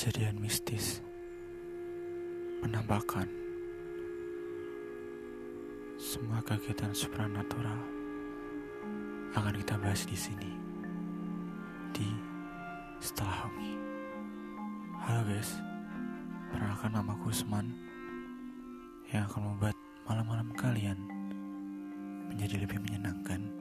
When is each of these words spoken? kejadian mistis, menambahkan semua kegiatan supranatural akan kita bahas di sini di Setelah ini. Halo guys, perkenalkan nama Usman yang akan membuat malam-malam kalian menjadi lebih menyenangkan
kejadian 0.00 0.40
mistis, 0.40 1.04
menambahkan 2.64 3.28
semua 6.00 6.40
kegiatan 6.40 6.88
supranatural 6.96 7.76
akan 9.36 9.52
kita 9.60 9.76
bahas 9.76 10.08
di 10.08 10.16
sini 10.16 10.56
di 11.92 12.08
Setelah 12.96 13.44
ini. 13.60 13.76
Halo 15.04 15.20
guys, 15.28 15.60
perkenalkan 16.48 16.96
nama 16.96 17.12
Usman 17.20 17.68
yang 19.12 19.28
akan 19.28 19.52
membuat 19.52 19.76
malam-malam 20.08 20.48
kalian 20.56 20.96
menjadi 22.32 22.64
lebih 22.64 22.80
menyenangkan 22.88 23.59